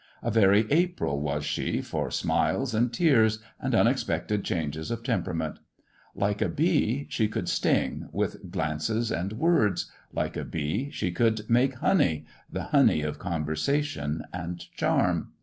[0.23, 5.59] A very April was she for smiles and tears, and unexpected changes of temper ament.
[6.15, 11.47] Like a bee, she could sting— with glances and words; like a bee she could
[11.47, 15.33] make honey— ^the honey of conversation and charm.